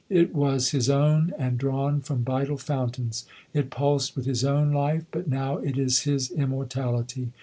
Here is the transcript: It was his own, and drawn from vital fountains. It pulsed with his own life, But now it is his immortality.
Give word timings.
It 0.09 0.33
was 0.33 0.71
his 0.71 0.89
own, 0.89 1.31
and 1.37 1.59
drawn 1.59 2.01
from 2.01 2.23
vital 2.23 2.57
fountains. 2.57 3.23
It 3.53 3.69
pulsed 3.69 4.15
with 4.15 4.25
his 4.25 4.43
own 4.43 4.71
life, 4.73 5.03
But 5.11 5.27
now 5.27 5.57
it 5.59 5.77
is 5.77 5.99
his 6.05 6.31
immortality. 6.31 7.33